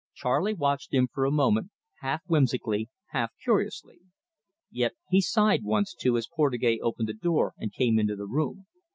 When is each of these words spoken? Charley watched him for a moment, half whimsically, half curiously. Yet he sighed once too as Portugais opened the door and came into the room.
Charley 0.15 0.55
watched 0.55 0.95
him 0.95 1.09
for 1.13 1.25
a 1.25 1.31
moment, 1.31 1.69
half 1.99 2.23
whimsically, 2.25 2.89
half 3.11 3.33
curiously. 3.43 3.99
Yet 4.71 4.93
he 5.11 5.21
sighed 5.21 5.63
once 5.63 5.93
too 5.93 6.17
as 6.17 6.25
Portugais 6.27 6.79
opened 6.81 7.07
the 7.07 7.13
door 7.13 7.53
and 7.59 7.71
came 7.71 7.99
into 7.99 8.15
the 8.15 8.25
room. 8.25 8.65